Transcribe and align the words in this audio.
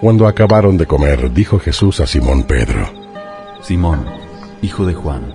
Cuando 0.00 0.26
acabaron 0.26 0.78
de 0.78 0.86
comer, 0.86 1.32
dijo 1.32 1.58
Jesús 1.58 2.00
a 2.00 2.06
Simón 2.06 2.44
Pedro, 2.44 2.88
Simón, 3.62 4.06
hijo 4.62 4.86
de 4.86 4.94
Juan, 4.94 5.34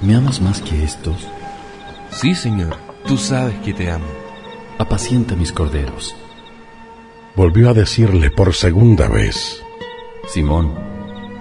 ¿me 0.00 0.16
amas 0.16 0.40
más 0.40 0.60
que 0.62 0.82
estos? 0.82 1.28
Sí, 2.10 2.34
Señor, 2.34 2.76
tú 3.06 3.16
sabes 3.16 3.56
que 3.60 3.72
te 3.72 3.90
amo. 3.90 4.06
Apacienta 4.78 5.36
mis 5.36 5.52
corderos. 5.52 6.16
Volvió 7.36 7.70
a 7.70 7.74
decirle 7.74 8.30
por 8.30 8.54
segunda 8.54 9.08
vez, 9.08 9.62
Simón, 10.28 10.74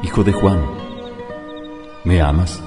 hijo 0.03 0.23
de 0.23 0.33
Juan, 0.33 0.63
¿me 2.03 2.21
amas? 2.21 2.61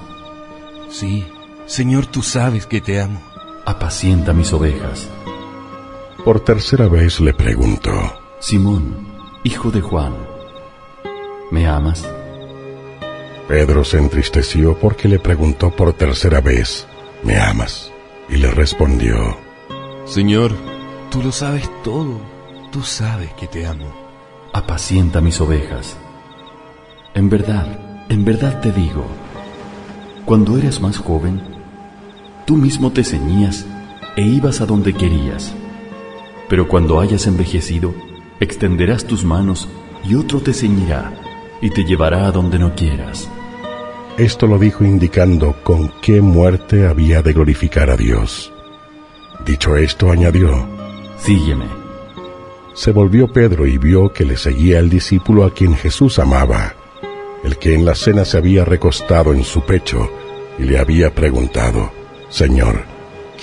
Sí, 0.91 1.27
Señor, 1.67 2.07
tú 2.07 2.23
sabes 2.23 2.67
que 2.67 2.81
te 2.81 3.01
amo. 3.01 3.21
Apacienta 3.67 4.33
mis 4.33 4.53
ovejas. 4.53 5.09
Por 6.29 6.41
tercera 6.41 6.89
vez 6.89 7.21
le 7.21 7.33
preguntó, 7.33 7.91
Simón, 8.39 9.09
hijo 9.45 9.71
de 9.71 9.81
Juan, 9.81 10.13
¿me 11.51 11.67
amas? 11.67 12.07
Pedro 13.49 13.83
se 13.83 13.97
entristeció 13.97 14.79
porque 14.79 15.09
le 15.09 15.21
preguntó 15.21 15.71
por 15.71 15.95
tercera 15.95 16.43
vez, 16.43 16.87
¿me 17.23 17.39
amas? 17.39 17.91
Y 18.29 18.37
le 18.37 18.51
respondió, 18.51 19.39
Señor, 20.05 20.53
tú 21.11 21.23
lo 21.23 21.33
sabes 21.33 21.71
todo. 21.83 22.21
Tú 22.73 22.83
sabes 22.83 23.33
que 23.33 23.47
te 23.47 23.65
amo. 23.65 23.91
Apacienta 24.53 25.23
mis 25.23 25.41
ovejas. 25.41 25.97
En 27.15 27.31
verdad, 27.31 28.05
en 28.11 28.27
verdad 28.27 28.61
te 28.61 28.71
digo, 28.71 29.07
cuando 30.27 30.59
eras 30.59 30.79
más 30.79 30.99
joven, 30.99 31.41
tú 32.45 32.57
mismo 32.57 32.93
te 32.93 33.03
ceñías 33.03 33.65
e 34.15 34.21
ibas 34.25 34.61
a 34.61 34.67
donde 34.67 34.93
querías. 34.93 35.55
Pero 36.49 36.69
cuando 36.69 37.01
hayas 37.01 37.27
envejecido, 37.27 37.95
extenderás 38.41 39.05
tus 39.05 39.25
manos 39.25 39.69
y 40.05 40.15
otro 40.15 40.41
te 40.41 40.53
ceñirá 40.53 41.13
y 41.61 41.71
te 41.71 41.85
llevará 41.85 42.27
a 42.27 42.33
donde 42.33 42.59
no 42.59 42.75
quieras. 42.75 43.29
Esto 44.17 44.47
lo 44.47 44.59
dijo 44.59 44.85
indicando 44.85 45.55
con 45.63 45.93
qué 46.01 46.21
muerte 46.21 46.87
había 46.87 47.23
de 47.23 47.33
glorificar 47.33 47.91
a 47.91 47.97
Dios. 47.97 48.53
Dicho 49.47 49.77
esto, 49.77 50.11
añadió, 50.11 50.67
Sígueme. 51.19 51.67
Se 52.75 52.93
volvió 52.93 53.29
Pedro 53.29 53.67
y 53.67 53.79
vio 53.79 54.13
que 54.13 54.25
le 54.25 54.37
seguía 54.37 54.79
el 54.79 54.89
discípulo 54.89 55.45
a 55.45 55.53
quien 55.53 55.77
Jesús 55.77 56.19
amaba, 56.19 56.75
el 57.45 57.59
que 57.59 57.75
en 57.75 57.85
la 57.85 57.95
cena 57.95 58.25
se 58.25 58.39
había 58.39 58.65
recostado 58.65 59.33
en 59.33 59.45
su 59.45 59.63
pecho 59.63 60.11
y 60.59 60.65
le 60.65 60.79
había 60.79 61.15
preguntado, 61.15 61.91
Señor, 62.29 62.85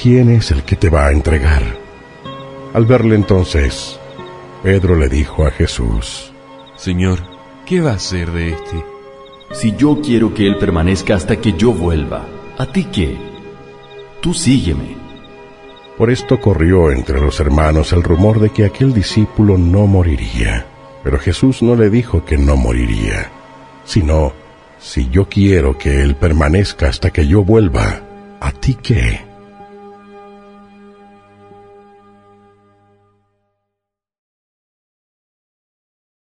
¿quién 0.02 0.30
es 0.30 0.52
el 0.52 0.64
que 0.64 0.76
te 0.76 0.90
va 0.90 1.08
a 1.08 1.12
entregar? 1.12 1.85
Al 2.76 2.86
verle 2.86 3.16
entonces, 3.16 3.98
Pedro 4.62 4.98
le 4.98 5.08
dijo 5.08 5.46
a 5.46 5.52
Jesús, 5.52 6.34
Señor, 6.76 7.20
¿qué 7.66 7.80
va 7.80 7.94
a 7.94 8.00
ser 8.00 8.32
de 8.32 8.50
este? 8.50 8.84
Si 9.54 9.78
yo 9.78 10.02
quiero 10.02 10.34
que 10.34 10.46
Él 10.46 10.58
permanezca 10.58 11.16
hasta 11.16 11.38
que 11.38 11.54
yo 11.54 11.72
vuelva, 11.72 12.28
¿a 12.58 12.66
ti 12.66 12.84
qué? 12.92 13.16
Tú 14.20 14.34
sígueme. 14.34 14.98
Por 15.98 16.12
esto 16.12 16.42
corrió 16.42 16.92
entre 16.92 17.22
los 17.22 17.40
hermanos 17.40 17.94
el 17.94 18.04
rumor 18.04 18.42
de 18.42 18.50
que 18.50 18.66
aquel 18.66 18.94
discípulo 18.94 19.58
no 19.58 19.88
moriría. 19.88 20.66
Pero 21.02 21.18
Jesús 21.18 21.62
no 21.62 21.78
le 21.78 21.90
dijo 21.90 22.26
que 22.26 22.38
no 22.38 22.58
moriría, 22.58 23.32
sino, 23.86 24.34
si 24.80 25.08
yo 25.10 25.30
quiero 25.30 25.78
que 25.78 26.02
Él 26.02 26.18
permanezca 26.18 26.90
hasta 26.90 27.10
que 27.12 27.26
yo 27.26 27.42
vuelva, 27.42 28.02
¿a 28.42 28.52
ti 28.52 28.76
qué? 28.76 29.25